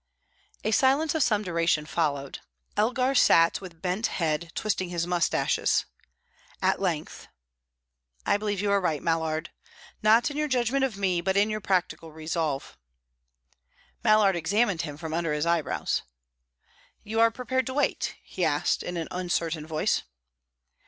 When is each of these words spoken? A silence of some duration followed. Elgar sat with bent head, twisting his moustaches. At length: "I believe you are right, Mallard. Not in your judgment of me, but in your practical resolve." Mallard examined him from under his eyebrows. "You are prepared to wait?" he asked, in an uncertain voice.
A 0.63 0.71
silence 0.71 1.13
of 1.13 1.21
some 1.21 1.43
duration 1.43 1.85
followed. 1.85 2.39
Elgar 2.75 3.13
sat 3.13 3.61
with 3.61 3.83
bent 3.83 4.07
head, 4.07 4.51
twisting 4.55 4.89
his 4.89 5.05
moustaches. 5.05 5.85
At 6.59 6.81
length: 6.81 7.27
"I 8.25 8.37
believe 8.37 8.61
you 8.61 8.71
are 8.71 8.81
right, 8.81 9.03
Mallard. 9.03 9.51
Not 10.01 10.31
in 10.31 10.37
your 10.37 10.47
judgment 10.47 10.83
of 10.83 10.97
me, 10.97 11.21
but 11.21 11.37
in 11.37 11.51
your 11.51 11.61
practical 11.61 12.11
resolve." 12.11 12.79
Mallard 14.03 14.35
examined 14.35 14.81
him 14.81 14.97
from 14.97 15.13
under 15.13 15.33
his 15.33 15.45
eyebrows. 15.45 16.01
"You 17.03 17.19
are 17.19 17.29
prepared 17.29 17.67
to 17.67 17.75
wait?" 17.75 18.15
he 18.23 18.43
asked, 18.43 18.81
in 18.81 18.97
an 18.97 19.07
uncertain 19.11 19.67
voice. 19.67 20.01